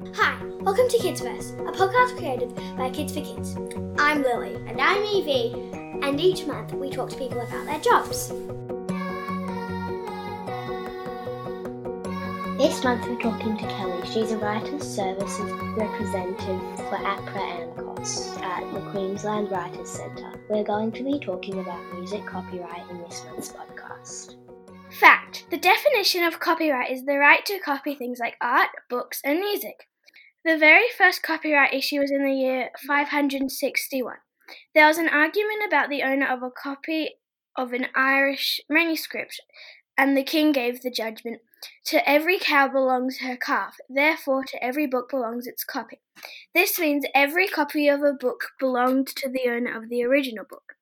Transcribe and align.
Hi, 0.00 0.42
welcome 0.60 0.88
to 0.88 0.98
Kids 0.98 1.20
Kidsverse, 1.20 1.60
a 1.68 1.72
podcast 1.72 2.16
created 2.16 2.54
by 2.74 2.88
Kids 2.88 3.12
for 3.12 3.20
Kids. 3.20 3.54
I'm 3.98 4.22
Lily. 4.22 4.54
And 4.66 4.80
I'm 4.80 5.04
Evie. 5.04 5.52
And 6.02 6.18
each 6.18 6.46
month 6.46 6.72
we 6.72 6.88
talk 6.88 7.10
to 7.10 7.16
people 7.16 7.38
about 7.42 7.66
their 7.66 7.78
jobs. 7.80 8.28
This 12.56 12.82
month 12.82 13.06
we're 13.06 13.20
talking 13.20 13.58
to 13.58 13.66
Kelly. 13.68 14.08
She's 14.10 14.32
a 14.32 14.38
Writers 14.38 14.82
Services 14.82 15.52
representative 15.76 16.60
for 16.88 16.96
APRA 16.96 17.76
AMCOS 17.76 18.40
at 18.40 18.72
the 18.72 18.80
Queensland 18.92 19.50
Writers 19.50 19.90
Centre. 19.90 20.32
We're 20.48 20.64
going 20.64 20.92
to 20.92 21.04
be 21.04 21.18
talking 21.18 21.60
about 21.60 21.92
music 21.92 22.24
copyright 22.24 22.88
in 22.90 23.02
this 23.02 23.22
month's 23.26 23.52
podcast. 23.52 24.36
Fact 24.90 25.46
The 25.50 25.58
definition 25.58 26.24
of 26.24 26.40
copyright 26.40 26.90
is 26.90 27.04
the 27.04 27.18
right 27.18 27.44
to 27.46 27.58
copy 27.60 27.94
things 27.94 28.18
like 28.18 28.36
art, 28.40 28.70
books, 28.88 29.20
and 29.24 29.38
music. 29.38 29.89
The 30.42 30.56
very 30.56 30.86
first 30.96 31.22
copyright 31.22 31.74
issue 31.74 32.00
was 32.00 32.10
in 32.10 32.24
the 32.24 32.32
year 32.32 32.70
561. 32.86 34.16
There 34.74 34.86
was 34.86 34.96
an 34.96 35.08
argument 35.08 35.62
about 35.66 35.90
the 35.90 36.02
owner 36.02 36.26
of 36.26 36.42
a 36.42 36.50
copy 36.50 37.16
of 37.56 37.74
an 37.74 37.88
Irish 37.94 38.58
manuscript, 38.66 39.38
and 39.98 40.16
the 40.16 40.22
king 40.22 40.52
gave 40.52 40.80
the 40.80 40.90
judgment 40.90 41.42
To 41.86 42.08
every 42.08 42.38
cow 42.38 42.68
belongs 42.68 43.18
her 43.18 43.36
calf, 43.36 43.76
therefore 43.90 44.44
to 44.44 44.64
every 44.64 44.86
book 44.86 45.10
belongs 45.10 45.46
its 45.46 45.62
copy. 45.62 46.00
This 46.54 46.78
means 46.78 47.04
every 47.14 47.46
copy 47.46 47.86
of 47.88 48.02
a 48.02 48.14
book 48.14 48.48
belonged 48.58 49.08
to 49.08 49.28
the 49.28 49.46
owner 49.46 49.76
of 49.76 49.90
the 49.90 50.02
original 50.04 50.46
book. 50.48 50.76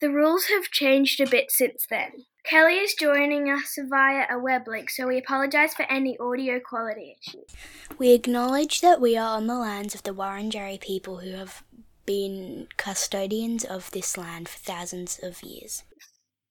The 0.00 0.10
rules 0.10 0.46
have 0.46 0.70
changed 0.70 1.20
a 1.20 1.28
bit 1.28 1.50
since 1.50 1.86
then. 1.90 2.24
Kelly 2.46 2.74
is 2.74 2.94
joining 2.94 3.50
us 3.50 3.76
via 3.88 4.24
a 4.30 4.38
web 4.38 4.68
link, 4.68 4.88
so 4.88 5.08
we 5.08 5.18
apologise 5.18 5.74
for 5.74 5.82
any 5.90 6.16
audio 6.18 6.60
quality 6.60 7.16
issues. 7.20 7.50
We 7.98 8.12
acknowledge 8.12 8.82
that 8.82 9.00
we 9.00 9.16
are 9.16 9.36
on 9.36 9.48
the 9.48 9.56
lands 9.56 9.96
of 9.96 10.04
the 10.04 10.14
Wurundjeri 10.14 10.80
people 10.80 11.16
who 11.18 11.32
have 11.32 11.64
been 12.04 12.68
custodians 12.76 13.64
of 13.64 13.90
this 13.90 14.16
land 14.16 14.48
for 14.48 14.60
thousands 14.60 15.18
of 15.24 15.42
years. 15.42 15.82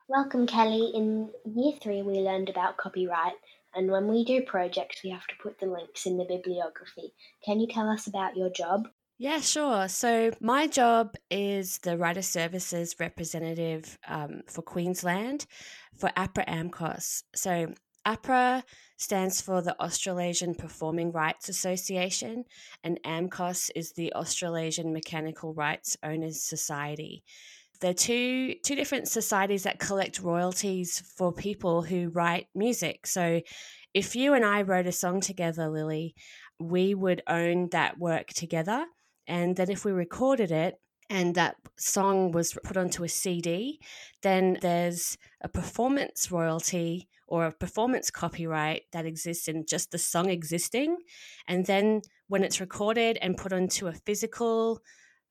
Welcome, 0.10 0.48
Kelly. 0.48 0.92
In 0.94 1.30
year 1.46 1.78
three, 1.82 2.02
we 2.02 2.16
learned 2.16 2.50
about 2.50 2.76
copyright, 2.76 3.36
and 3.74 3.90
when 3.90 4.10
we 4.10 4.26
do 4.26 4.42
projects, 4.42 5.00
we 5.02 5.12
have 5.12 5.26
to 5.28 5.36
put 5.42 5.62
the 5.62 5.66
links 5.66 6.06
in 6.06 6.18
the 6.18 6.26
bibliography. 6.26 7.14
Can 7.46 7.62
you 7.62 7.68
tell 7.68 7.90
us 7.90 8.06
about 8.06 8.36
your 8.36 8.50
job? 8.50 8.90
Yeah, 9.18 9.40
sure. 9.40 9.88
So, 9.88 10.32
my 10.42 10.68
job 10.68 11.16
is 11.32 11.78
the 11.80 11.98
Writer 11.98 12.22
Services 12.22 12.96
representative 13.00 13.98
um, 14.08 14.42
for 14.50 14.62
Queensland 14.62 15.46
for 15.98 16.10
APRA 16.18 16.46
AMCOS. 16.48 17.24
So, 17.34 17.74
APRA 18.06 18.64
stands 18.98 19.40
for 19.40 19.62
the 19.62 19.80
Australasian 19.82 20.54
Performing 20.54 21.14
Rights 21.14 21.48
Association, 21.48 22.44
and 22.84 23.00
AMCOS 23.06 23.70
is 23.74 23.94
the 23.94 24.12
Australasian 24.14 24.92
Mechanical 24.92 25.54
Rights 25.54 25.96
Owners 26.04 26.44
Society. 26.44 27.24
They're 27.80 27.94
two 27.94 28.56
two 28.66 28.76
different 28.76 29.08
societies 29.08 29.64
that 29.64 29.80
collect 29.80 30.20
royalties 30.20 31.02
for 31.16 31.32
people 31.32 31.84
who 31.84 32.10
write 32.10 32.48
music. 32.54 33.08
So, 33.08 33.42
if 33.94 34.14
you 34.18 34.34
and 34.34 34.44
I 34.44 34.64
wrote 34.64 34.88
a 34.88 34.92
song 34.92 35.22
together, 35.22 35.70
Lily, 35.70 36.16
we 36.60 36.94
would 36.94 37.22
own 37.28 37.70
that 37.72 37.98
work 37.98 38.28
together 38.28 38.86
and 39.28 39.56
then 39.56 39.70
if 39.70 39.86
we 39.86 39.92
recorded 39.92 40.52
it 40.52 40.80
and 41.10 41.36
that 41.36 41.56
song 41.78 42.32
was 42.32 42.58
put 42.64 42.78
onto 42.78 43.04
a 43.04 43.10
CD, 43.10 43.80
then 44.24 44.58
there's 44.62 45.18
a 45.42 45.50
performance 45.50 46.32
royalty 46.32 47.08
or 47.28 47.46
a 47.46 47.52
performance 47.52 48.12
copyright 48.12 48.84
that 48.92 49.06
exists 49.06 49.48
in 49.48 49.66
just 49.66 49.92
the 49.92 49.98
song 49.98 50.30
existing. 50.30 50.98
And 51.48 51.66
then 51.66 52.02
when 52.28 52.44
it's 52.44 52.60
recorded 52.60 53.18
and 53.22 53.38
put 53.38 53.54
onto 53.54 53.88
a 53.88 53.94
physical, 53.94 54.82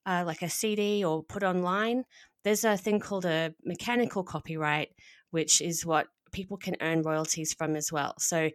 uh, 0.07 0.25
like 0.27 0.43
a 0.43 0.51
CD 0.51 1.05
or 1.05 1.23
put 1.23 1.43
online, 1.43 2.05
there's 2.43 2.65
a 2.65 2.77
thing 2.77 3.01
called 3.01 3.25
a 3.25 3.55
mechanical 3.65 4.23
copyright, 4.23 4.91
which 5.31 5.61
is 5.61 5.87
what 5.87 6.09
people 6.33 6.57
can 6.57 6.77
earn 6.81 7.03
royalties 7.03 7.55
from 7.55 7.77
as 7.77 7.91
well. 7.91 8.15
So, 8.19 8.51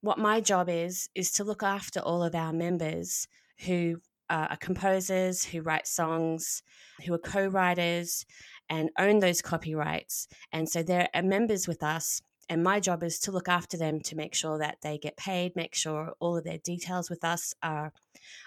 what 0.00 0.18
my 0.18 0.40
job 0.40 0.68
is, 0.68 1.08
is 1.14 1.30
to 1.32 1.44
look 1.44 1.62
after 1.62 2.00
all 2.00 2.24
of 2.24 2.34
our 2.34 2.52
members 2.52 3.28
who 3.66 4.00
uh, 4.32 4.46
are 4.48 4.56
composers 4.56 5.44
who 5.44 5.60
write 5.60 5.86
songs, 5.86 6.62
who 7.04 7.12
are 7.12 7.18
co 7.18 7.46
writers 7.46 8.24
and 8.70 8.88
own 8.98 9.18
those 9.18 9.42
copyrights. 9.42 10.26
And 10.50 10.68
so 10.68 10.82
they're 10.82 11.10
uh, 11.12 11.20
members 11.20 11.68
with 11.68 11.82
us. 11.82 12.22
And 12.48 12.64
my 12.64 12.80
job 12.80 13.02
is 13.02 13.18
to 13.20 13.30
look 13.30 13.48
after 13.48 13.76
them 13.76 14.00
to 14.00 14.16
make 14.16 14.34
sure 14.34 14.58
that 14.58 14.78
they 14.82 14.96
get 14.96 15.16
paid, 15.18 15.54
make 15.54 15.74
sure 15.74 16.14
all 16.18 16.36
of 16.36 16.44
their 16.44 16.58
details 16.58 17.10
with 17.10 17.24
us 17.24 17.54
are 17.62 17.92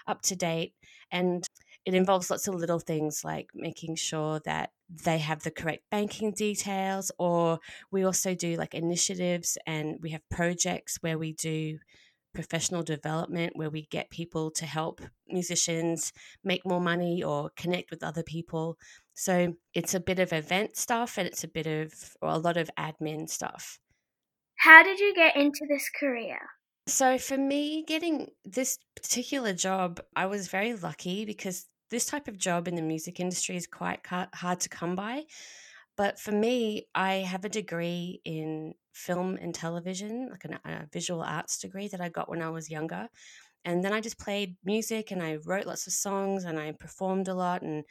up 0.08 0.22
to 0.22 0.34
date. 0.34 0.74
And 1.12 1.46
it 1.84 1.94
involves 1.94 2.30
lots 2.30 2.48
of 2.48 2.56
little 2.56 2.80
things 2.80 3.24
like 3.24 3.50
making 3.54 3.94
sure 3.94 4.40
that 4.44 4.70
they 5.04 5.18
have 5.18 5.44
the 5.44 5.52
correct 5.52 5.84
banking 5.88 6.32
details, 6.32 7.12
or 7.16 7.60
we 7.92 8.04
also 8.04 8.34
do 8.34 8.56
like 8.56 8.74
initiatives 8.74 9.56
and 9.66 9.98
we 10.02 10.10
have 10.10 10.28
projects 10.30 10.98
where 11.00 11.16
we 11.16 11.32
do 11.32 11.78
professional 12.36 12.82
development 12.82 13.56
where 13.56 13.70
we 13.70 13.86
get 13.86 14.10
people 14.10 14.50
to 14.50 14.66
help 14.66 15.00
musicians 15.26 16.12
make 16.44 16.60
more 16.66 16.82
money 16.82 17.22
or 17.22 17.50
connect 17.56 17.90
with 17.90 18.02
other 18.02 18.22
people. 18.22 18.76
So 19.14 19.54
it's 19.72 19.94
a 19.94 20.00
bit 20.00 20.18
of 20.18 20.34
event 20.34 20.76
stuff 20.76 21.16
and 21.16 21.26
it's 21.26 21.44
a 21.44 21.48
bit 21.48 21.66
of, 21.66 21.92
or 22.20 22.28
a 22.28 22.36
lot 22.36 22.58
of 22.58 22.70
admin 22.78 23.28
stuff. 23.28 23.78
How 24.58 24.82
did 24.82 25.00
you 25.00 25.14
get 25.14 25.34
into 25.34 25.64
this 25.66 25.88
career? 25.98 26.38
So 26.86 27.16
for 27.16 27.38
me, 27.38 27.84
getting 27.88 28.28
this 28.44 28.78
particular 28.94 29.54
job, 29.54 30.00
I 30.14 30.26
was 30.26 30.48
very 30.48 30.74
lucky 30.74 31.24
because 31.24 31.66
this 31.90 32.04
type 32.04 32.28
of 32.28 32.36
job 32.36 32.68
in 32.68 32.74
the 32.74 32.82
music 32.82 33.18
industry 33.18 33.56
is 33.56 33.66
quite 33.66 34.00
hard 34.06 34.60
to 34.60 34.68
come 34.68 34.94
by. 34.94 35.24
But 35.96 36.20
for 36.20 36.32
me, 36.32 36.86
I 36.94 37.14
have 37.32 37.46
a 37.46 37.48
degree 37.48 38.20
in 38.24 38.74
film 38.96 39.36
and 39.40 39.54
television, 39.54 40.28
like 40.30 40.44
an, 40.44 40.58
a 40.64 40.86
visual 40.92 41.22
arts 41.22 41.58
degree 41.58 41.86
that 41.88 42.00
I 42.00 42.08
got 42.08 42.28
when 42.28 42.42
I 42.42 42.48
was 42.48 42.70
younger. 42.70 43.08
And 43.64 43.84
then 43.84 43.92
I 43.92 44.00
just 44.00 44.18
played 44.18 44.56
music 44.64 45.10
and 45.10 45.22
I 45.22 45.36
wrote 45.44 45.66
lots 45.66 45.86
of 45.86 45.92
songs 45.92 46.44
and 46.44 46.58
I 46.58 46.72
performed 46.72 47.28
a 47.28 47.34
lot. 47.34 47.62
And 47.62 47.84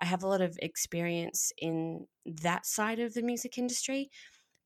I 0.00 0.04
have 0.04 0.22
a 0.22 0.28
lot 0.28 0.40
of 0.40 0.56
experience 0.62 1.50
in 1.58 2.06
that 2.42 2.66
side 2.66 3.00
of 3.00 3.14
the 3.14 3.22
music 3.22 3.58
industry. 3.58 4.10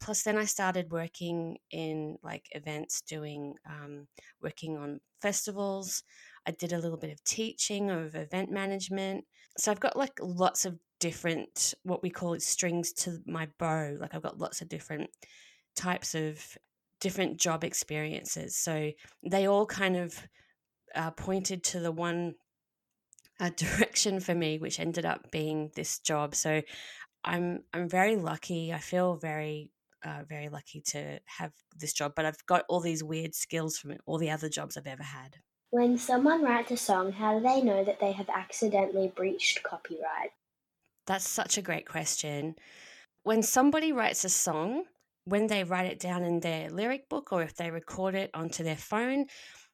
Plus, 0.01 0.23
then 0.23 0.37
I 0.37 0.45
started 0.45 0.93
working 0.93 1.57
in 1.71 2.19
like 2.23 2.47
events, 2.53 3.01
doing 3.01 3.55
um, 3.69 4.07
working 4.43 4.77
on 4.77 5.01
festivals. 5.23 6.03
I 6.47 6.53
did 6.53 6.73
a 6.73 6.79
little 6.79 6.99
bit 6.99 7.11
of 7.11 7.25
teaching 7.25 7.91
of 7.91 8.15
event 8.15 8.51
management. 8.51 9.25
So 9.59 9.73
I've 9.73 9.81
got 9.81 9.97
like 9.97 10.19
lots 10.21 10.65
of 10.65 10.79
different 11.01 11.75
what 11.85 12.03
we 12.03 12.11
call 12.11 12.39
strings 12.41 12.93
to 12.93 13.21
my 13.27 13.47
bow 13.59 13.97
like 14.01 14.15
i've 14.15 14.23
got 14.23 14.39
lots 14.39 14.61
of 14.61 14.69
different 14.69 15.09
types 15.79 16.15
of 16.15 16.59
different 17.01 17.39
job 17.39 17.65
experiences 17.65 18.57
so 18.57 18.91
they 19.25 19.47
all 19.47 19.67
kind 19.67 19.97
of 19.97 20.27
uh, 20.95 21.11
pointed 21.13 21.63
to 21.63 21.81
the 21.81 21.93
one 21.93 22.35
uh, 23.41 23.51
direction 23.57 24.21
for 24.21 24.35
me 24.35 24.59
which 24.59 24.81
ended 24.81 25.07
up 25.07 25.31
being 25.31 25.71
this 25.77 26.01
job 26.01 26.35
so 26.35 26.61
i'm 27.25 27.61
i'm 27.73 27.89
very 27.89 28.17
lucky 28.17 28.73
i 28.73 28.79
feel 28.79 29.17
very 29.17 29.71
uh, 30.05 30.23
very 30.29 30.49
lucky 30.49 30.81
to 30.81 31.19
have 31.27 31.53
this 31.77 31.93
job 31.93 32.13
but 32.15 32.25
i've 32.25 32.45
got 32.47 32.65
all 32.69 32.81
these 32.81 33.03
weird 33.03 33.35
skills 33.35 33.79
from 33.79 33.95
all 34.07 34.19
the 34.19 34.31
other 34.31 34.49
jobs 34.49 34.77
i've 34.77 34.87
ever 34.87 35.03
had 35.03 35.37
when 35.71 35.99
someone 35.99 36.43
writes 36.43 36.71
a 36.71 36.77
song 36.77 37.13
how 37.13 37.37
do 37.39 37.43
they 37.43 37.61
know 37.61 37.85
that 37.85 38.01
they 38.01 38.13
have 38.13 38.29
accidentally 38.29 39.13
breached 39.15 39.63
copyright 39.63 40.31
that's 41.09 41.27
such 41.27 41.57
a 41.57 41.63
great 41.63 41.89
question. 41.89 42.55
When 43.23 43.43
somebody 43.43 43.93
writes 43.93 44.25
a 44.25 44.29
song, 44.29 44.85
when 45.29 45.47
they 45.47 45.65
write 45.65 45.91
it 45.91 46.01
down 46.01 46.25
in 46.25 46.41
their 46.41 46.71
lyric 46.71 47.09
book 47.09 47.33
or 47.33 47.43
if 47.43 47.55
they 47.55 47.71
record 47.71 48.15
it 48.15 48.31
onto 48.35 48.65
their 48.65 48.77
phone, 48.77 49.27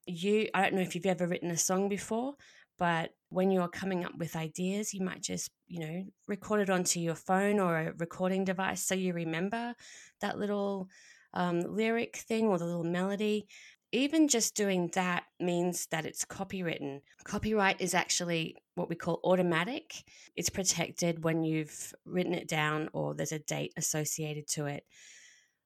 you 0.06 0.48
I 0.54 0.62
don't 0.62 0.74
know 0.74 0.82
if 0.82 0.94
you've 0.94 1.06
ever 1.06 1.26
written 1.26 1.50
a 1.50 1.56
song 1.56 1.88
before, 1.88 2.34
but 2.78 3.10
when 3.28 3.50
you're 3.50 3.68
coming 3.68 4.04
up 4.04 4.16
with 4.18 4.36
ideas, 4.36 4.94
you 4.94 5.04
might 5.04 5.22
just, 5.22 5.50
you 5.66 5.80
know, 5.80 6.04
record 6.28 6.60
it 6.60 6.70
onto 6.70 7.00
your 7.00 7.14
phone 7.14 7.58
or 7.58 7.76
a 7.76 7.92
recording 7.98 8.44
device 8.44 8.82
so 8.82 8.94
you 8.94 9.12
remember 9.12 9.74
that 10.20 10.38
little 10.38 10.88
um, 11.32 11.60
lyric 11.60 12.16
thing 12.16 12.46
or 12.46 12.58
the 12.58 12.64
little 12.64 12.84
melody 12.84 13.46
even 13.94 14.26
just 14.26 14.56
doing 14.56 14.90
that 14.94 15.22
means 15.38 15.86
that 15.92 16.04
it's 16.04 16.24
copywritten. 16.24 17.00
Copyright 17.22 17.80
is 17.80 17.94
actually 17.94 18.56
what 18.74 18.88
we 18.88 18.96
call 18.96 19.20
automatic. 19.22 20.02
It's 20.34 20.50
protected 20.50 21.22
when 21.22 21.44
you've 21.44 21.94
written 22.04 22.34
it 22.34 22.48
down 22.48 22.88
or 22.92 23.14
there's 23.14 23.30
a 23.30 23.38
date 23.38 23.72
associated 23.76 24.48
to 24.48 24.66
it. 24.66 24.82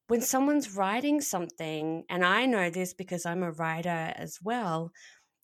When 0.09 0.21
someone's 0.23 0.75
writing 0.75 1.21
something, 1.21 2.05
and 2.09 2.25
I 2.25 2.47
know 2.47 2.71
this 2.71 2.95
because 2.95 3.27
I'm 3.27 3.43
a 3.43 3.53
writer 3.53 4.13
as 4.17 4.39
well, 4.43 4.91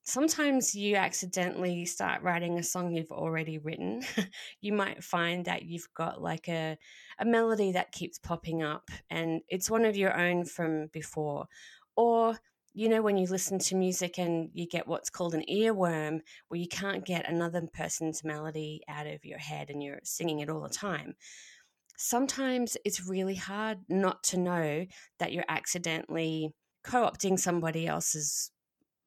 sometimes 0.04 0.74
you 0.74 0.96
accidentally 0.96 1.84
start 1.84 2.22
writing 2.22 2.58
a 2.58 2.62
song 2.62 2.92
you've 2.92 3.12
already 3.12 3.58
written. 3.58 4.02
you 4.60 4.72
might 4.72 5.04
find 5.04 5.44
that 5.44 5.64
you've 5.64 5.88
got 5.94 6.22
like 6.22 6.48
a, 6.48 6.78
a 7.18 7.24
melody 7.24 7.72
that 7.72 7.92
keeps 7.92 8.18
popping 8.18 8.62
up 8.62 8.90
and 9.10 9.40
it's 9.48 9.70
one 9.70 9.84
of 9.84 9.96
your 9.96 10.18
own 10.18 10.44
from 10.44 10.88
before. 10.92 11.46
Or 11.96 12.38
you 12.76 12.88
know, 12.88 13.02
when 13.02 13.16
you 13.16 13.28
listen 13.28 13.58
to 13.60 13.76
music 13.76 14.18
and 14.18 14.50
you 14.52 14.66
get 14.66 14.88
what's 14.88 15.08
called 15.08 15.34
an 15.34 15.44
earworm, 15.48 16.20
where 16.48 16.58
you 16.58 16.66
can't 16.66 17.04
get 17.04 17.28
another 17.28 17.62
person's 17.72 18.24
melody 18.24 18.82
out 18.88 19.06
of 19.06 19.24
your 19.24 19.38
head 19.38 19.70
and 19.70 19.80
you're 19.80 20.00
singing 20.02 20.40
it 20.40 20.50
all 20.50 20.60
the 20.60 20.68
time. 20.68 21.14
Sometimes 21.96 22.76
it's 22.84 23.06
really 23.06 23.36
hard 23.36 23.78
not 23.88 24.22
to 24.24 24.38
know 24.38 24.86
that 25.18 25.32
you're 25.32 25.44
accidentally 25.48 26.52
co 26.82 27.08
opting 27.08 27.38
somebody 27.38 27.86
else's 27.86 28.50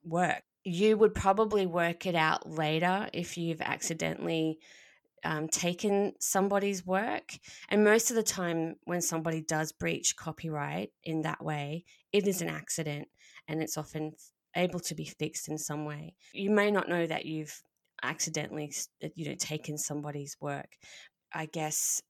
work. 0.03 0.43
You 0.63 0.97
would 0.97 1.15
probably 1.15 1.65
work 1.65 2.05
it 2.05 2.15
out 2.15 2.49
later 2.49 3.07
if 3.13 3.37
you've 3.37 3.61
accidentally 3.61 4.59
um, 5.23 5.47
taken 5.47 6.13
somebody's 6.19 6.85
work. 6.85 7.33
And 7.69 7.83
most 7.83 8.09
of 8.09 8.15
the 8.15 8.23
time, 8.23 8.75
when 8.85 9.01
somebody 9.01 9.41
does 9.41 9.71
breach 9.71 10.15
copyright 10.15 10.91
in 11.03 11.21
that 11.21 11.43
way, 11.43 11.85
it 12.11 12.27
is 12.27 12.41
an 12.41 12.49
accident 12.49 13.07
and 13.47 13.61
it's 13.61 13.77
often 13.77 14.13
able 14.55 14.79
to 14.81 14.95
be 14.95 15.05
fixed 15.05 15.47
in 15.47 15.57
some 15.57 15.85
way. 15.85 16.15
You 16.33 16.49
may 16.49 16.71
not 16.71 16.89
know 16.89 17.05
that 17.05 17.25
you've 17.25 17.61
accidentally 18.03 18.71
you 19.15 19.29
know 19.29 19.35
taken 19.35 19.77
somebody's 19.77 20.37
work. 20.39 20.77
I 21.33 21.45
guess 21.45 22.01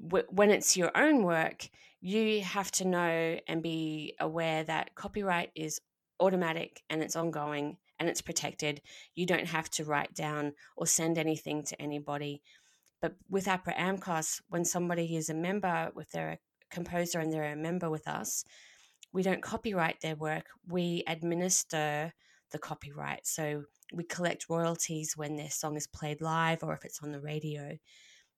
w- 0.00 0.26
when 0.30 0.50
it's 0.50 0.76
your 0.76 0.90
own 0.96 1.24
work, 1.24 1.68
you 2.00 2.42
have 2.42 2.70
to 2.72 2.84
know 2.84 3.38
and 3.48 3.62
be 3.62 4.14
aware 4.20 4.62
that 4.64 4.94
copyright 4.94 5.50
is 5.54 5.80
automatic 6.20 6.82
and 6.90 7.02
it's 7.02 7.16
ongoing 7.16 7.78
and 7.98 8.08
it's 8.08 8.20
protected. 8.20 8.82
You 9.14 9.26
don't 9.26 9.46
have 9.46 9.70
to 9.70 9.84
write 9.84 10.14
down 10.14 10.52
or 10.76 10.86
send 10.86 11.18
anything 11.18 11.62
to 11.64 11.80
anybody. 11.80 12.42
But 13.00 13.14
with 13.28 13.46
APRA 13.46 13.76
AMCOS, 13.76 14.40
when 14.48 14.64
somebody 14.64 15.16
is 15.16 15.28
a 15.28 15.34
member, 15.34 15.92
if 15.96 16.10
they're 16.10 16.32
a 16.32 16.38
composer 16.74 17.20
and 17.20 17.32
they're 17.32 17.52
a 17.52 17.56
member 17.56 17.90
with 17.90 18.08
us, 18.08 18.44
we 19.12 19.22
don't 19.22 19.42
copyright 19.42 20.00
their 20.00 20.16
work, 20.16 20.46
we 20.66 21.04
administer 21.06 22.12
the 22.50 22.58
copyright. 22.58 23.26
So 23.26 23.64
we 23.92 24.04
collect 24.04 24.48
royalties 24.48 25.16
when 25.16 25.36
their 25.36 25.50
song 25.50 25.76
is 25.76 25.86
played 25.86 26.20
live 26.20 26.62
or 26.62 26.72
if 26.72 26.84
it's 26.84 27.02
on 27.02 27.12
the 27.12 27.20
radio. 27.20 27.78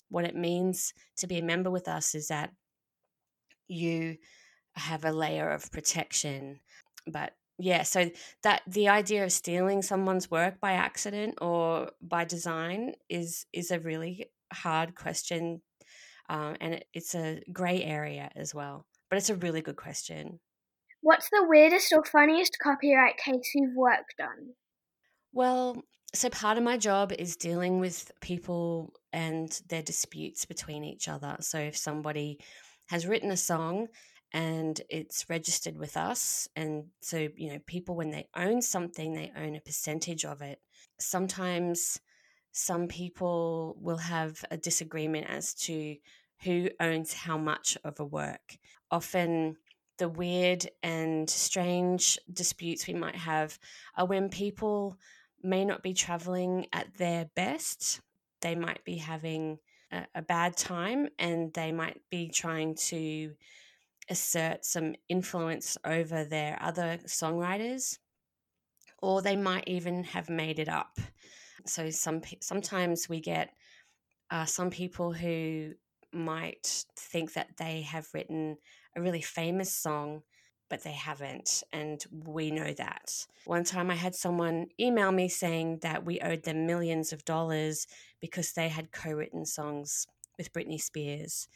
What 0.08 0.24
it 0.24 0.36
means 0.36 0.92
to 1.18 1.26
be 1.26 1.38
a 1.38 1.42
member 1.42 1.70
with 1.70 1.88
us 1.88 2.14
is 2.14 2.28
that 2.28 2.50
you 3.68 4.16
have 4.76 5.04
a 5.04 5.12
layer 5.12 5.50
of 5.50 5.70
protection. 5.72 6.60
But 7.06 7.32
yeah, 7.58 7.82
so 7.82 8.10
that 8.42 8.62
the 8.66 8.88
idea 8.88 9.24
of 9.24 9.32
stealing 9.32 9.82
someone's 9.82 10.30
work 10.30 10.60
by 10.60 10.72
accident 10.72 11.38
or 11.40 11.90
by 12.02 12.24
design 12.24 12.92
is 13.08 13.46
is 13.52 13.70
a 13.70 13.80
really 13.80 14.26
hard 14.52 14.94
question, 14.94 15.62
um, 16.28 16.56
and 16.60 16.74
it, 16.74 16.84
it's 16.92 17.14
a 17.14 17.40
grey 17.52 17.82
area 17.82 18.30
as 18.36 18.54
well. 18.54 18.86
But 19.08 19.16
it's 19.16 19.30
a 19.30 19.36
really 19.36 19.62
good 19.62 19.76
question. 19.76 20.40
What's 21.00 21.30
the 21.30 21.46
weirdest 21.48 21.92
or 21.92 22.04
funniest 22.04 22.58
copyright 22.62 23.16
case 23.16 23.52
you've 23.54 23.76
worked 23.76 24.20
on? 24.20 24.54
Well, 25.32 25.82
so 26.14 26.30
part 26.30 26.56
of 26.58 26.64
my 26.64 26.76
job 26.76 27.12
is 27.12 27.36
dealing 27.36 27.80
with 27.80 28.10
people 28.20 28.94
and 29.12 29.60
their 29.68 29.82
disputes 29.82 30.44
between 30.44 30.84
each 30.84 31.08
other. 31.08 31.36
So 31.40 31.58
if 31.58 31.76
somebody 31.76 32.38
has 32.86 33.06
written 33.06 33.30
a 33.30 33.36
song 33.36 33.88
and 34.32 34.80
it's 34.88 35.28
registered 35.28 35.76
with 35.76 35.96
us, 35.96 36.48
and 36.56 36.86
so, 37.00 37.28
you 37.36 37.52
know, 37.52 37.58
people, 37.66 37.96
when 37.96 38.10
they 38.10 38.28
own 38.36 38.62
something, 38.62 39.12
they 39.12 39.32
own 39.36 39.56
a 39.56 39.60
percentage 39.60 40.24
of 40.24 40.42
it. 40.42 40.60
Sometimes 40.98 42.00
some 42.52 42.88
people 42.88 43.76
will 43.80 43.98
have 43.98 44.44
a 44.50 44.56
disagreement 44.56 45.26
as 45.28 45.54
to 45.54 45.96
who 46.42 46.70
owns 46.80 47.12
how 47.12 47.38
much 47.38 47.76
of 47.84 48.00
a 48.00 48.04
work. 48.04 48.56
Often, 48.90 49.56
the 49.98 50.08
weird 50.08 50.68
and 50.82 51.28
strange 51.28 52.18
disputes 52.30 52.86
we 52.86 52.94
might 52.94 53.16
have 53.16 53.58
are 53.96 54.06
when 54.06 54.28
people 54.28 54.98
may 55.46 55.64
not 55.64 55.82
be 55.82 55.94
traveling 55.94 56.66
at 56.72 56.94
their 56.98 57.30
best. 57.34 58.00
They 58.42 58.54
might 58.54 58.84
be 58.84 58.96
having 58.96 59.58
a, 59.92 60.06
a 60.14 60.22
bad 60.22 60.56
time 60.56 61.08
and 61.18 61.52
they 61.54 61.72
might 61.72 62.00
be 62.10 62.28
trying 62.28 62.74
to 62.74 63.32
assert 64.08 64.64
some 64.64 64.94
influence 65.08 65.76
over 65.84 66.24
their 66.24 66.58
other 66.62 66.98
songwriters, 67.06 67.98
or 69.02 69.22
they 69.22 69.36
might 69.36 69.64
even 69.66 70.04
have 70.04 70.28
made 70.28 70.58
it 70.58 70.68
up. 70.68 70.98
So 71.66 71.90
some 71.90 72.22
sometimes 72.40 73.08
we 73.08 73.20
get 73.20 73.50
uh, 74.30 74.44
some 74.44 74.70
people 74.70 75.12
who 75.12 75.72
might 76.12 76.84
think 76.96 77.32
that 77.34 77.56
they 77.58 77.82
have 77.82 78.06
written 78.14 78.56
a 78.96 79.00
really 79.00 79.22
famous 79.22 79.74
song, 79.74 80.22
but 80.68 80.82
they 80.82 80.92
haven't. 80.92 81.62
And 81.72 82.04
we 82.10 82.50
know 82.50 82.72
that. 82.74 83.26
One 83.44 83.64
time 83.64 83.90
I 83.90 83.94
had 83.94 84.14
someone 84.14 84.66
email 84.80 85.12
me 85.12 85.28
saying 85.28 85.78
that 85.82 86.04
we 86.04 86.20
owed 86.20 86.42
them 86.42 86.66
millions 86.66 87.12
of 87.12 87.24
dollars 87.24 87.86
because 88.20 88.52
they 88.52 88.68
had 88.68 88.92
co 88.92 89.12
written 89.12 89.46
songs 89.46 90.06
with 90.38 90.52
Britney 90.52 90.80
Spears. 90.80 91.48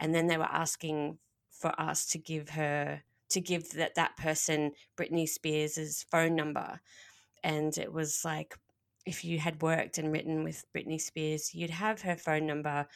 And 0.00 0.14
then 0.14 0.26
they 0.26 0.36
were 0.36 0.44
asking 0.44 1.18
for 1.50 1.78
us 1.80 2.06
to 2.06 2.18
give 2.18 2.50
her, 2.50 3.02
to 3.30 3.40
give 3.40 3.70
that, 3.72 3.94
that 3.96 4.16
person 4.16 4.72
Britney 4.96 5.28
Spears's 5.28 6.04
phone 6.10 6.36
number. 6.36 6.80
And 7.42 7.76
it 7.78 7.92
was 7.92 8.24
like, 8.24 8.56
if 9.06 9.24
you 9.24 9.38
had 9.38 9.62
worked 9.62 9.98
and 9.98 10.12
written 10.12 10.44
with 10.44 10.64
Britney 10.76 11.00
Spears, 11.00 11.54
you'd 11.54 11.70
have 11.70 12.02
her 12.02 12.16
phone 12.16 12.46
number 12.46 12.86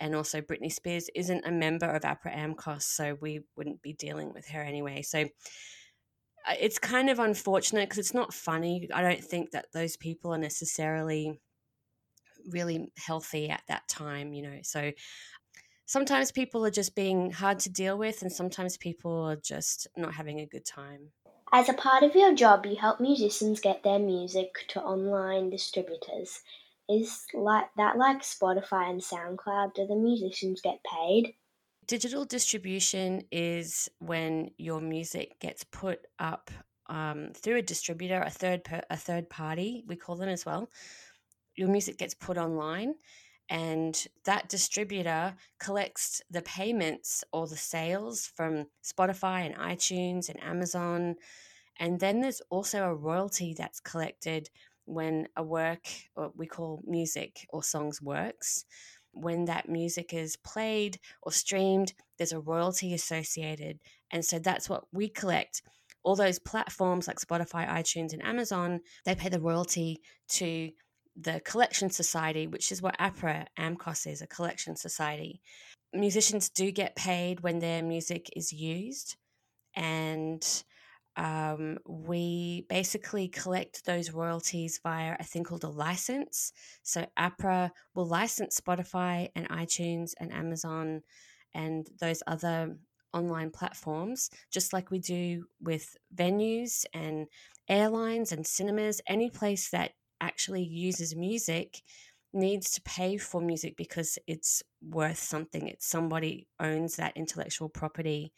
and 0.00 0.14
also 0.14 0.40
Britney 0.40 0.72
Spears 0.72 1.08
isn't 1.14 1.46
a 1.46 1.50
member 1.50 1.86
of 1.86 2.02
APRA 2.02 2.34
AMCOS, 2.34 2.82
so 2.82 3.16
we 3.20 3.40
wouldn't 3.56 3.82
be 3.82 3.92
dealing 3.92 4.32
with 4.32 4.48
her 4.48 4.60
anyway. 4.60 5.02
So 5.02 5.20
uh, 5.20 6.54
it's 6.60 6.78
kind 6.78 7.10
of 7.10 7.18
unfortunate 7.18 7.88
because 7.88 7.98
it's 7.98 8.14
not 8.14 8.34
funny. 8.34 8.88
I 8.92 9.02
don't 9.02 9.24
think 9.24 9.50
that 9.52 9.66
those 9.72 9.96
people 9.96 10.34
are 10.34 10.38
necessarily 10.38 11.40
really 12.50 12.92
healthy 12.96 13.50
at 13.50 13.62
that 13.68 13.88
time, 13.88 14.32
you 14.32 14.42
know. 14.42 14.58
So 14.62 14.92
sometimes 15.86 16.30
people 16.30 16.64
are 16.64 16.70
just 16.70 16.94
being 16.94 17.30
hard 17.30 17.58
to 17.60 17.70
deal 17.70 17.98
with, 17.98 18.22
and 18.22 18.32
sometimes 18.32 18.76
people 18.76 19.24
are 19.24 19.36
just 19.36 19.86
not 19.96 20.14
having 20.14 20.40
a 20.40 20.46
good 20.46 20.64
time. 20.64 21.10
As 21.52 21.68
a 21.68 21.74
part 21.74 22.02
of 22.02 22.14
your 22.14 22.34
job, 22.34 22.66
you 22.66 22.76
help 22.76 23.00
musicians 23.00 23.60
get 23.60 23.82
their 23.82 24.00
music 24.00 24.64
to 24.68 24.82
online 24.82 25.48
distributors. 25.48 26.40
Is 26.88 27.24
like 27.34 27.66
that 27.76 27.98
like 27.98 28.22
Spotify 28.22 28.90
and 28.90 29.00
SoundCloud? 29.00 29.74
Do 29.74 29.86
the 29.86 29.96
musicians 29.96 30.60
get 30.60 30.78
paid? 30.84 31.34
Digital 31.86 32.24
distribution 32.24 33.22
is 33.30 33.88
when 33.98 34.50
your 34.56 34.80
music 34.80 35.38
gets 35.40 35.64
put 35.64 36.00
up 36.18 36.50
um, 36.88 37.30
through 37.34 37.56
a 37.56 37.62
distributor, 37.62 38.20
a 38.22 38.30
third 38.30 38.64
per, 38.64 38.82
a 38.90 38.96
third 38.96 39.28
party, 39.28 39.84
we 39.86 39.96
call 39.96 40.16
them 40.16 40.28
as 40.28 40.46
well. 40.46 40.70
Your 41.56 41.68
music 41.68 41.98
gets 41.98 42.14
put 42.14 42.38
online, 42.38 42.94
and 43.48 44.06
that 44.24 44.48
distributor 44.48 45.34
collects 45.58 46.20
the 46.30 46.42
payments 46.42 47.24
or 47.32 47.46
the 47.46 47.56
sales 47.56 48.30
from 48.34 48.66
Spotify 48.84 49.46
and 49.46 49.54
iTunes 49.56 50.28
and 50.28 50.42
Amazon. 50.42 51.16
And 51.78 52.00
then 52.00 52.20
there's 52.20 52.42
also 52.50 52.84
a 52.84 52.94
royalty 52.94 53.54
that's 53.54 53.80
collected 53.80 54.50
when 54.86 55.28
a 55.36 55.42
work, 55.42 55.86
or 56.14 56.32
we 56.34 56.46
call 56.46 56.82
music 56.86 57.46
or 57.50 57.62
songs 57.62 58.00
works, 58.00 58.64
when 59.12 59.46
that 59.46 59.68
music 59.68 60.12
is 60.12 60.36
played 60.36 60.98
or 61.22 61.32
streamed, 61.32 61.94
there's 62.18 62.32
a 62.32 62.40
royalty 62.40 62.94
associated. 62.94 63.78
And 64.10 64.24
so 64.24 64.38
that's 64.38 64.68
what 64.68 64.84
we 64.92 65.08
collect. 65.08 65.62
All 66.02 66.16
those 66.16 66.38
platforms 66.38 67.08
like 67.08 67.18
Spotify, 67.18 67.68
iTunes, 67.68 68.12
and 68.12 68.24
Amazon, 68.24 68.80
they 69.04 69.14
pay 69.14 69.28
the 69.28 69.40
royalty 69.40 70.00
to 70.28 70.70
the 71.16 71.40
Collection 71.40 71.90
Society, 71.90 72.46
which 72.46 72.70
is 72.70 72.82
what 72.82 72.98
APRA 72.98 73.46
AMCOS 73.58 74.06
is 74.06 74.22
a 74.22 74.26
collection 74.26 74.76
society. 74.76 75.40
Musicians 75.92 76.50
do 76.50 76.70
get 76.70 76.94
paid 76.94 77.40
when 77.40 77.58
their 77.58 77.82
music 77.82 78.28
is 78.36 78.52
used, 78.52 79.16
and 79.74 80.64
um, 81.16 81.78
we 81.86 82.66
basically 82.68 83.28
collect 83.28 83.84
those 83.84 84.10
royalties 84.10 84.78
via 84.82 85.16
a 85.18 85.24
thing 85.24 85.44
called 85.44 85.64
a 85.64 85.68
license. 85.68 86.52
So 86.82 87.06
APRA 87.18 87.70
will 87.94 88.06
license 88.06 88.60
Spotify 88.60 89.30
and 89.34 89.48
iTunes 89.48 90.12
and 90.20 90.32
Amazon 90.32 91.02
and 91.54 91.88
those 92.00 92.22
other 92.26 92.76
online 93.14 93.50
platforms, 93.50 94.30
just 94.52 94.72
like 94.74 94.90
we 94.90 94.98
do 94.98 95.46
with 95.60 95.96
venues 96.14 96.84
and 96.92 97.26
airlines 97.68 98.32
and 98.32 98.46
cinemas. 98.46 99.00
Any 99.06 99.30
place 99.30 99.70
that 99.70 99.92
actually 100.20 100.64
uses 100.64 101.16
music 101.16 101.82
needs 102.34 102.70
to 102.72 102.82
pay 102.82 103.16
for 103.16 103.40
music 103.40 103.74
because 103.76 104.18
it's 104.26 104.62
worth 104.82 105.18
something. 105.18 105.66
It's 105.66 105.86
somebody 105.86 106.46
owns 106.60 106.96
that 106.96 107.16
intellectual 107.16 107.70
property 107.70 108.32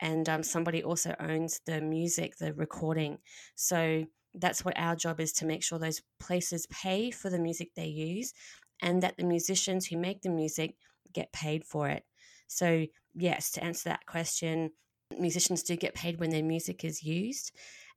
and 0.00 0.28
um, 0.28 0.42
somebody 0.42 0.82
also 0.82 1.14
owns 1.20 1.60
the 1.66 1.80
music, 1.80 2.36
the 2.36 2.54
recording. 2.54 3.18
So 3.54 4.04
that's 4.34 4.64
what 4.64 4.78
our 4.78 4.94
job 4.94 5.20
is 5.20 5.32
to 5.34 5.46
make 5.46 5.62
sure 5.62 5.78
those 5.78 6.02
places 6.20 6.66
pay 6.66 7.10
for 7.10 7.30
the 7.30 7.38
music 7.38 7.70
they 7.74 7.86
use 7.86 8.32
and 8.80 9.02
that 9.02 9.16
the 9.16 9.24
musicians 9.24 9.86
who 9.86 9.96
make 9.96 10.22
the 10.22 10.30
music 10.30 10.74
get 11.12 11.32
paid 11.32 11.64
for 11.64 11.88
it. 11.88 12.04
So, 12.46 12.86
yes, 13.14 13.50
to 13.52 13.64
answer 13.64 13.88
that 13.88 14.06
question, 14.06 14.70
musicians 15.18 15.62
do 15.62 15.76
get 15.76 15.94
paid 15.94 16.20
when 16.20 16.30
their 16.30 16.44
music 16.44 16.84
is 16.84 17.02
used. 17.02 17.52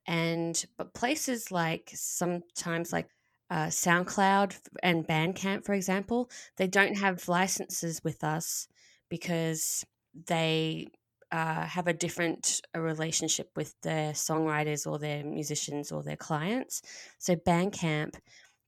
And 0.07 0.63
but 0.77 0.93
places 0.93 1.51
like 1.51 1.91
sometimes 1.93 2.91
like 2.91 3.09
uh, 3.49 3.67
SoundCloud 3.67 4.57
and 4.81 5.07
Bandcamp, 5.07 5.65
for 5.65 5.73
example, 5.73 6.29
they 6.57 6.67
don't 6.67 6.97
have 6.97 7.27
licenses 7.27 8.01
with 8.03 8.23
us 8.23 8.67
because 9.09 9.85
they 10.27 10.87
uh, 11.31 11.65
have 11.65 11.87
a 11.87 11.93
different 11.93 12.61
relationship 12.75 13.49
with 13.55 13.73
their 13.81 14.11
songwriters 14.11 14.89
or 14.89 14.99
their 14.99 15.23
musicians 15.23 15.91
or 15.91 16.03
their 16.03 16.17
clients. 16.17 16.81
So 17.19 17.35
Bandcamp 17.35 18.15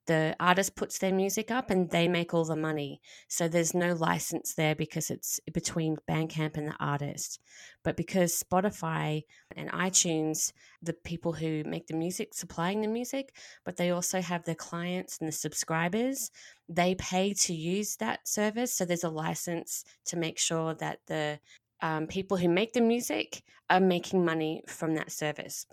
the 0.05 0.36
artist 0.39 0.75
puts 0.75 0.98
their 0.98 1.13
music 1.13 1.50
up 1.50 1.70
and 1.70 1.89
they 1.89 2.08
make 2.08 2.34
all 2.34 2.43
the 2.43 2.55
money. 2.55 3.01
So 3.27 3.48
there's 3.48 3.74
no 3.74 3.93
license 3.93 4.53
there 4.53 4.75
because 4.75 5.10
it's 5.10 5.39
between 5.53 5.98
Bandcamp 6.10 6.58
and 6.58 6.67
the 6.67 6.75
artist. 6.79 7.39
But 7.84 7.96
because 7.96 8.41
Spotify 8.43 9.24
and 9.55 9.72
iTunes, 9.72 10.51
the 10.82 10.93
people 10.93 11.32
who 11.32 11.63
make 11.63 11.88
the 11.88 11.96
music, 11.96 12.34
supplying 12.34 12.82
the 12.82 12.88
music, 12.88 13.34
but 13.63 13.77
they 13.77 13.91
also 13.91 14.22
have 14.22 14.43
the 14.43 14.55
clients 14.55 15.20
and 15.20 15.27
the 15.27 15.34
subscribers, 15.34 16.32
they 16.67 16.96
pay 16.96 17.34
to 17.34 17.53
use 17.53 17.96
that 17.98 18.27
service. 18.27 18.74
So 18.74 18.84
there's 18.84 19.05
a 19.05 19.10
license 19.10 19.86
to 20.05 20.17
make 20.17 20.38
sure 20.38 20.74
that 20.75 21.00
the 21.08 21.39
um, 21.84 22.08
people 22.08 22.38
who 22.38 22.50
make 22.50 22.74
the 22.74 22.82
music 22.82 23.44
are 23.70 23.82
making 23.82 24.25
money 24.25 24.63
from 24.68 24.96
that 24.96 25.12
service. 25.12 25.68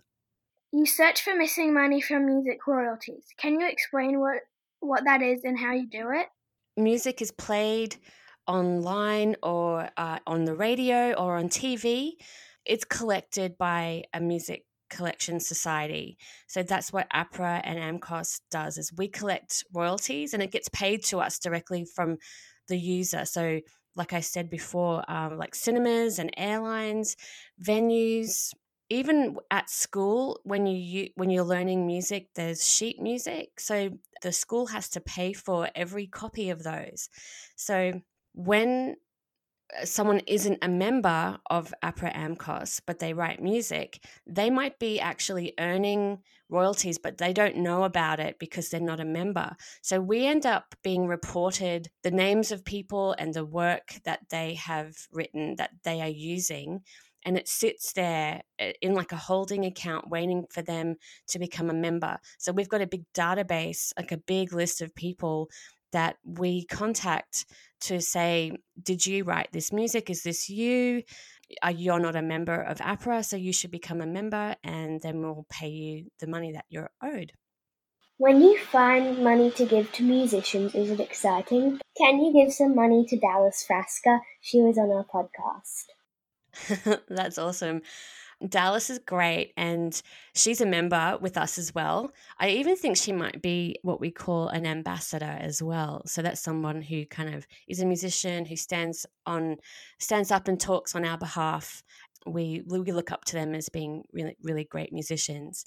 You 0.73 0.85
search 0.85 1.23
for 1.23 1.35
missing 1.35 1.73
money 1.73 2.01
from 2.01 2.27
music 2.27 2.67
royalties. 2.67 3.25
Can 3.39 3.59
you 3.61 3.67
explain 3.67 4.21
what, 4.21 4.39
what 4.81 5.05
that 5.05 5.23
is 5.23 5.45
and 5.45 5.59
how 5.59 5.73
you 5.73 5.89
do 5.89 6.11
it? 6.11 6.27
Music 6.77 7.23
is 7.23 7.31
played 7.31 7.97
online 8.47 9.37
or 9.43 9.89
uh, 9.97 10.19
on 10.27 10.45
the 10.45 10.55
radio 10.55 11.13
or 11.13 11.37
on 11.37 11.49
TV. 11.49 12.13
It's 12.67 12.85
collected 12.85 13.57
by 13.57 14.05
a 14.13 14.21
music 14.21 14.65
collection 14.91 15.39
society. 15.39 16.19
So 16.49 16.65
that's 16.65 16.93
what 16.93 17.09
APRA 17.11 17.61
and 17.63 17.79
AMCOS 18.01 18.41
does 18.51 18.79
is 18.79 18.93
we 18.97 19.07
collect 19.07 19.65
royalties 19.73 20.35
and 20.35 20.43
it 20.43 20.51
gets 20.51 20.69
paid 20.71 21.05
to 21.05 21.21
us 21.21 21.39
directly 21.39 21.85
from 21.85 22.17
the 22.69 22.77
user. 22.79 23.25
So 23.25 23.61
like 23.97 24.13
I 24.13 24.21
said 24.21 24.51
before, 24.51 25.05
um, 25.11 25.39
like 25.39 25.55
cinemas 25.55 26.19
and 26.19 26.31
airlines, 26.37 27.17
venues, 27.63 28.53
even 28.89 29.37
at 29.51 29.71
school 29.71 30.41
when 30.45 30.67
you 30.67 31.09
when 31.15 31.31
you're 31.31 31.45
learning 31.45 31.87
music 31.87 32.27
there's 32.35 32.67
sheet 32.67 33.01
music 33.01 33.61
so 33.61 33.91
the 34.23 34.33
school 34.33 34.67
has 34.67 34.89
to 34.91 35.01
pay 35.01 35.33
for 35.33 35.69
every 35.75 36.07
copy 36.07 36.51
of 36.51 36.63
those. 36.63 37.09
So 37.57 38.03
when 38.35 38.97
someone 39.85 40.21
isn't 40.27 40.59
a 40.63 40.69
member 40.69 41.39
of 41.49 41.73
APRA 41.83 42.15
AMCOS, 42.15 42.81
but 42.87 42.99
they 42.99 43.13
write 43.13 43.43
music, 43.43 44.05
they 44.27 44.51
might 44.51 44.79
be 44.79 45.01
actually 45.01 45.55
earning 45.59 46.19
royalties, 46.49 46.99
but 46.99 47.19
they 47.19 47.33
don't 47.33 47.57
know 47.57 47.85
about 47.85 48.21
it 48.21 48.39
because 48.39 48.69
they're 48.69 48.81
not 48.81 49.01
a 49.01 49.05
member. 49.05 49.57
So 49.83 50.01
we 50.01 50.27
end 50.27 50.47
up 50.47 50.75
being 50.83 51.07
reported 51.07 51.91
the 52.03 52.11
names 52.11 52.51
of 52.51 52.65
people 52.65 53.15
and 53.19 53.33
the 53.33 53.45
work 53.45 54.01
that 54.05 54.21
they 54.31 54.55
have 54.55 54.95
written 55.13 55.57
that 55.57 55.71
they 55.85 56.01
are 56.01 56.09
using 56.09 56.83
and 57.25 57.37
it 57.37 57.49
sits 57.49 57.93
there 57.93 58.43
eh, 58.59 58.73
in 58.81 58.95
like 58.95 59.13
a 59.13 59.17
holding 59.17 59.65
account 59.65 60.09
waiting 60.09 60.47
for 60.51 60.63
them 60.63 60.97
to 61.29 61.39
become 61.39 61.71
a 61.71 61.75
member. 61.75 62.19
So 62.39 62.53
we've 62.53 62.69
got 62.69 62.81
a 62.81 62.87
big 62.87 63.05
database, 63.15 63.93
like 63.97 64.13
a 64.13 64.17
big 64.17 64.53
list 64.53 64.81
of 64.81 64.95
people 64.95 65.51
that 65.93 66.17
we 66.25 66.65
contact 66.67 67.47
to 67.83 68.01
say, 68.01 68.53
Did 68.83 69.07
you 69.07 69.25
write 69.25 69.53
this 69.53 69.73
music? 69.73 70.11
Is 70.11 70.23
this 70.23 70.49
you? 70.49 71.03
Are 71.63 71.73
you're 71.73 71.99
not 71.99 72.15
a 72.15 72.23
member 72.23 72.61
of 72.63 72.79
APRA, 72.79 73.25
so 73.25 73.37
you 73.37 73.53
should 73.53 73.73
become 73.73 74.01
a 74.01 74.07
member, 74.07 74.55
and 74.63 75.01
then 75.03 75.21
we'll 75.21 75.47
pay 75.51 75.69
you 75.69 76.07
the 76.21 76.29
money 76.29 76.53
that 76.53 76.65
you're 76.69 76.91
owed. 77.03 77.33
When 78.19 78.43
you 78.43 78.59
find 78.59 79.25
money 79.25 79.51
to 79.53 79.65
give 79.65 79.91
to 79.93 80.03
musicians, 80.03 80.75
is 80.75 80.91
it 80.91 81.01
exciting? 81.01 81.81
Can 81.97 82.21
you 82.21 82.33
give 82.33 82.53
some 82.53 82.75
money 82.75 83.07
to 83.09 83.19
Dallas 83.19 83.67
Frasca? 83.69 84.21
She 84.43 84.61
was 84.61 84.77
on 84.77 84.91
our 84.91 85.05
podcast. 85.05 85.87
That's 87.09 87.39
awesome. 87.39 87.81
Dallas 88.49 88.89
is 88.89 88.99
great 88.99 89.53
and 89.57 90.01
she's 90.35 90.61
a 90.61 90.67
member 90.67 91.19
with 91.21 91.37
us 91.37 91.59
as 91.59 91.75
well. 91.75 92.11
I 92.39 92.49
even 92.51 92.77
think 92.77 92.97
she 92.97 93.13
might 93.13 93.43
be 93.43 93.77
what 93.83 94.01
we 94.01 94.11
call 94.11 94.49
an 94.49 94.67
ambassador 94.67 95.37
as 95.41 95.63
well. 95.63 96.03
So 96.07 96.23
that's 96.23 96.41
someone 96.41 96.81
who 96.81 97.05
kind 97.07 97.35
of 97.35 97.47
is 97.69 97.81
a 97.81 97.87
musician 97.87 98.47
who 98.47 98.57
stands 98.57 99.05
on 99.27 99.57
stands 99.99 100.31
up 100.31 100.49
and 100.49 100.59
talks 100.59 100.95
on 100.95 101.05
our 101.05 101.19
behalf. 101.19 101.83
We 102.27 102.63
we 102.67 102.93
look 102.93 103.13
up 103.13 103.25
to 103.27 103.37
them 103.37 103.55
as 103.55 103.69
being 103.69 104.05
really 104.13 104.37
really 104.43 104.65
great 104.65 104.93
musicians 104.93 105.65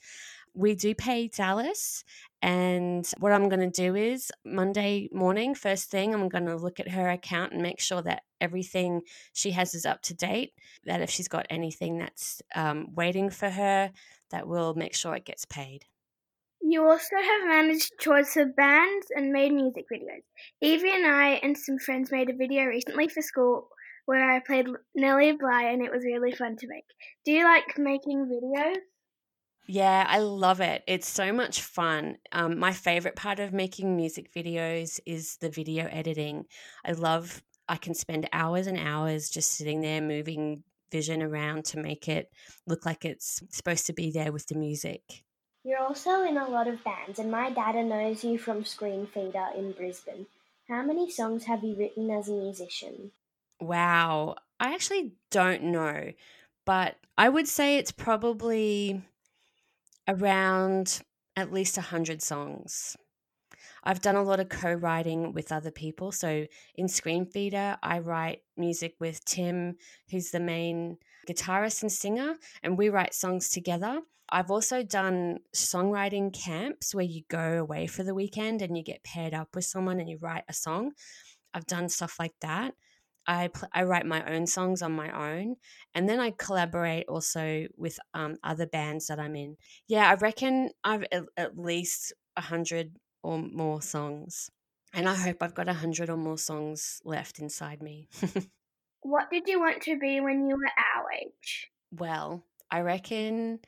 we 0.53 0.75
do 0.75 0.93
pay 0.93 1.27
Dallas. 1.27 2.03
And 2.41 3.09
what 3.19 3.31
I'm 3.31 3.49
going 3.49 3.71
to 3.71 3.81
do 3.81 3.95
is 3.95 4.31
Monday 4.45 5.09
morning, 5.11 5.55
first 5.55 5.89
thing, 5.89 6.13
I'm 6.13 6.29
going 6.29 6.45
to 6.45 6.57
look 6.57 6.79
at 6.79 6.89
her 6.89 7.09
account 7.09 7.53
and 7.53 7.61
make 7.61 7.79
sure 7.79 8.01
that 8.01 8.23
everything 8.41 9.01
she 9.33 9.51
has 9.51 9.73
is 9.73 9.85
up 9.85 10.01
to 10.03 10.13
date. 10.13 10.53
That 10.85 11.01
if 11.01 11.09
she's 11.09 11.27
got 11.27 11.47
anything 11.49 11.99
that's 11.99 12.41
um, 12.55 12.93
waiting 12.93 13.29
for 13.29 13.49
her, 13.49 13.91
that 14.31 14.47
we'll 14.47 14.73
make 14.73 14.95
sure 14.95 15.15
it 15.15 15.25
gets 15.25 15.45
paid. 15.45 15.85
You 16.61 16.85
also 16.87 17.15
have 17.15 17.47
managed 17.47 17.91
tours 17.99 18.33
for 18.33 18.45
bands 18.45 19.07
and 19.15 19.31
made 19.31 19.53
music 19.53 19.85
videos. 19.91 20.23
Evie 20.61 20.95
and 20.95 21.05
I 21.05 21.31
and 21.43 21.57
some 21.57 21.77
friends 21.77 22.11
made 22.11 22.29
a 22.29 22.35
video 22.35 22.63
recently 22.65 23.09
for 23.09 23.21
school 23.21 23.67
where 24.05 24.31
I 24.31 24.39
played 24.39 24.67
Nellie 24.95 25.33
Bly 25.33 25.63
and 25.63 25.81
it 25.81 25.91
was 25.91 26.03
really 26.03 26.31
fun 26.31 26.55
to 26.57 26.67
make. 26.67 26.85
Do 27.25 27.31
you 27.31 27.43
like 27.43 27.77
making 27.77 28.25
videos? 28.25 28.77
Yeah, 29.65 30.05
I 30.07 30.19
love 30.19 30.59
it. 30.59 30.83
It's 30.87 31.07
so 31.07 31.31
much 31.31 31.61
fun. 31.61 32.17
Um, 32.31 32.59
my 32.59 32.73
favorite 32.73 33.15
part 33.15 33.39
of 33.39 33.53
making 33.53 33.95
music 33.95 34.33
videos 34.33 34.99
is 35.05 35.37
the 35.37 35.49
video 35.49 35.87
editing. 35.87 36.45
I 36.85 36.91
love, 36.91 37.41
I 37.69 37.77
can 37.77 37.93
spend 37.93 38.27
hours 38.33 38.67
and 38.67 38.77
hours 38.77 39.29
just 39.29 39.51
sitting 39.51 39.81
there 39.81 40.01
moving 40.01 40.63
vision 40.91 41.23
around 41.23 41.65
to 41.65 41.79
make 41.79 42.07
it 42.07 42.29
look 42.67 42.85
like 42.85 43.05
it's 43.05 43.41
supposed 43.49 43.85
to 43.87 43.93
be 43.93 44.11
there 44.11 44.31
with 44.31 44.47
the 44.47 44.55
music. 44.55 45.23
You're 45.63 45.79
also 45.79 46.23
in 46.23 46.37
a 46.37 46.49
lot 46.49 46.67
of 46.67 46.83
bands, 46.83 47.19
and 47.19 47.31
my 47.31 47.49
data 47.49 47.83
knows 47.83 48.23
you 48.23 48.37
from 48.37 48.63
Screenfeeder 48.63 49.57
in 49.57 49.71
Brisbane. 49.71 50.27
How 50.67 50.83
many 50.83 51.09
songs 51.09 51.45
have 51.45 51.63
you 51.63 51.75
written 51.75 52.11
as 52.11 52.27
a 52.27 52.33
musician? 52.33 53.11
Wow, 53.61 54.35
I 54.59 54.73
actually 54.73 55.13
don't 55.31 55.63
know, 55.63 56.11
but 56.65 56.97
I 57.17 57.29
would 57.29 57.47
say 57.47 57.77
it's 57.77 57.93
probably 57.93 59.01
around 60.07 61.01
at 61.35 61.51
least 61.51 61.77
100 61.77 62.21
songs. 62.21 62.95
I've 63.83 64.01
done 64.01 64.15
a 64.15 64.23
lot 64.23 64.39
of 64.39 64.49
co 64.49 64.73
writing 64.73 65.33
with 65.33 65.51
other 65.51 65.71
people. 65.71 66.11
So 66.11 66.45
in 66.75 66.87
Screenfeeder, 66.87 67.77
I 67.83 67.99
write 67.99 68.41
music 68.55 68.95
with 68.99 69.23
Tim, 69.25 69.75
who's 70.09 70.31
the 70.31 70.39
main 70.39 70.97
guitarist 71.27 71.81
and 71.81 71.91
singer, 71.91 72.35
and 72.61 72.77
we 72.77 72.89
write 72.89 73.13
songs 73.13 73.49
together. 73.49 74.01
I've 74.29 74.51
also 74.51 74.83
done 74.83 75.39
songwriting 75.53 76.33
camps 76.33 76.95
where 76.95 77.03
you 77.03 77.23
go 77.29 77.59
away 77.59 77.87
for 77.87 78.03
the 78.03 78.15
weekend 78.15 78.61
and 78.61 78.77
you 78.77 78.83
get 78.83 79.03
paired 79.03 79.33
up 79.33 79.49
with 79.53 79.65
someone 79.65 79.99
and 79.99 80.09
you 80.09 80.17
write 80.19 80.45
a 80.47 80.53
song. 80.53 80.93
I've 81.53 81.67
done 81.67 81.89
stuff 81.89 82.17
like 82.19 82.33
that. 82.41 82.73
I 83.27 83.47
pl- 83.47 83.69
I 83.73 83.83
write 83.83 84.05
my 84.05 84.23
own 84.33 84.47
songs 84.47 84.81
on 84.81 84.91
my 84.91 85.11
own, 85.11 85.55
and 85.93 86.09
then 86.09 86.19
I 86.19 86.31
collaborate 86.31 87.07
also 87.07 87.67
with 87.77 87.99
um, 88.13 88.37
other 88.43 88.67
bands 88.67 89.07
that 89.07 89.19
I'm 89.19 89.35
in. 89.35 89.57
Yeah, 89.87 90.09
I 90.09 90.15
reckon 90.15 90.71
I've 90.83 91.05
at, 91.11 91.23
at 91.37 91.57
least 91.57 92.13
a 92.35 92.41
hundred 92.41 92.97
or 93.23 93.37
more 93.37 93.81
songs, 93.81 94.49
and 94.93 95.07
I 95.07 95.15
hope 95.15 95.41
I've 95.41 95.55
got 95.55 95.69
a 95.69 95.73
hundred 95.73 96.09
or 96.09 96.17
more 96.17 96.37
songs 96.37 97.01
left 97.05 97.39
inside 97.39 97.81
me. 97.81 98.09
what 99.01 99.29
did 99.31 99.47
you 99.47 99.59
want 99.59 99.81
to 99.83 99.97
be 99.97 100.19
when 100.19 100.47
you 100.47 100.55
were 100.55 100.71
our 100.95 101.11
age? 101.11 101.69
Well, 101.91 102.43
I 102.69 102.81
reckon 102.81 103.59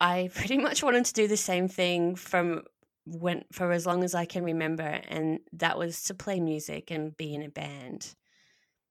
I 0.00 0.30
pretty 0.34 0.58
much 0.58 0.82
wanted 0.82 1.06
to 1.06 1.12
do 1.12 1.28
the 1.28 1.36
same 1.36 1.68
thing 1.68 2.14
from 2.16 2.62
when 3.06 3.44
for 3.52 3.70
as 3.70 3.86
long 3.86 4.04
as 4.04 4.14
I 4.14 4.26
can 4.26 4.44
remember, 4.44 5.00
and 5.08 5.40
that 5.52 5.78
was 5.78 6.02
to 6.04 6.14
play 6.14 6.40
music 6.40 6.90
and 6.90 7.16
be 7.16 7.34
in 7.34 7.42
a 7.42 7.48
band. 7.48 8.14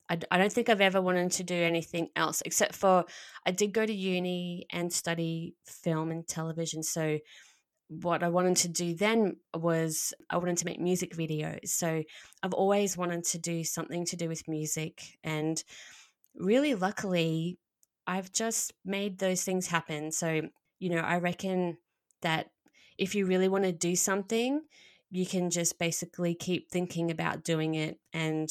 I, 0.09 0.19
I 0.31 0.37
don't 0.37 0.51
think 0.51 0.69
I've 0.69 0.81
ever 0.81 1.01
wanted 1.01 1.31
to 1.33 1.43
do 1.43 1.55
anything 1.55 2.09
else 2.15 2.41
except 2.45 2.75
for 2.75 3.05
I 3.45 3.51
did 3.51 3.73
go 3.73 3.85
to 3.85 3.93
uni 3.93 4.65
and 4.71 4.91
study 4.91 5.55
film 5.65 6.11
and 6.11 6.27
television. 6.27 6.83
So, 6.83 7.19
what 7.87 8.23
I 8.23 8.29
wanted 8.29 8.57
to 8.57 8.67
do 8.67 8.95
then 8.95 9.37
was 9.53 10.11
I 10.29 10.37
wanted 10.37 10.57
to 10.57 10.65
make 10.65 10.79
music 10.79 11.15
videos. 11.15 11.67
So, 11.67 12.03
I've 12.43 12.53
always 12.53 12.97
wanted 12.97 13.23
to 13.25 13.39
do 13.39 13.63
something 13.63 14.05
to 14.05 14.15
do 14.15 14.27
with 14.27 14.47
music. 14.47 15.17
And 15.23 15.63
really, 16.35 16.75
luckily, 16.75 17.57
I've 18.07 18.31
just 18.31 18.73
made 18.83 19.19
those 19.19 19.43
things 19.43 19.67
happen. 19.67 20.11
So, 20.11 20.41
you 20.79 20.89
know, 20.89 21.01
I 21.01 21.17
reckon 21.17 21.77
that 22.21 22.51
if 22.97 23.15
you 23.15 23.25
really 23.25 23.47
want 23.47 23.63
to 23.63 23.71
do 23.71 23.95
something, 23.95 24.61
you 25.11 25.25
can 25.25 25.49
just 25.49 25.79
basically 25.79 26.35
keep 26.35 26.69
thinking 26.69 27.11
about 27.11 27.43
doing 27.43 27.75
it 27.75 27.99
and 28.13 28.49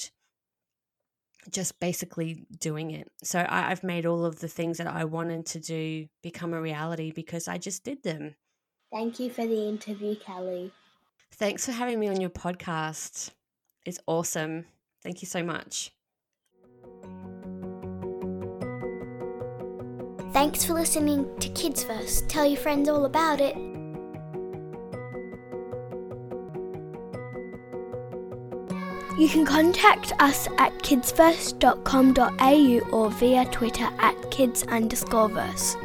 just 1.50 1.78
basically 1.80 2.46
doing 2.58 2.90
it. 2.90 3.10
So 3.22 3.40
I, 3.40 3.70
I've 3.70 3.84
made 3.84 4.06
all 4.06 4.24
of 4.24 4.40
the 4.40 4.48
things 4.48 4.78
that 4.78 4.86
I 4.86 5.04
wanted 5.04 5.46
to 5.46 5.60
do 5.60 6.06
become 6.22 6.54
a 6.54 6.60
reality 6.60 7.12
because 7.12 7.48
I 7.48 7.58
just 7.58 7.84
did 7.84 8.02
them. 8.02 8.34
Thank 8.92 9.18
you 9.18 9.30
for 9.30 9.46
the 9.46 9.68
interview, 9.68 10.16
Kelly. 10.16 10.72
Thanks 11.32 11.66
for 11.66 11.72
having 11.72 11.98
me 11.98 12.08
on 12.08 12.20
your 12.20 12.30
podcast. 12.30 13.30
It's 13.84 13.98
awesome. 14.06 14.66
Thank 15.02 15.20
you 15.20 15.26
so 15.26 15.42
much. 15.42 15.90
Thanks 20.32 20.64
for 20.64 20.74
listening 20.74 21.24
to 21.38 21.48
Kidsverse. 21.50 22.26
Tell 22.28 22.44
your 22.44 22.58
friends 22.58 22.88
all 22.88 23.04
about 23.04 23.40
it. 23.40 23.73
You 29.16 29.28
can 29.28 29.47
contact 29.47 30.12
us 30.18 30.49
at 30.59 30.76
kidsverse.com.au 30.78 32.80
or 32.90 33.11
via 33.11 33.44
Twitter 33.47 33.88
at 33.99 34.30
kids 34.33 34.64
underscore 34.64 35.28
verse. 35.28 35.76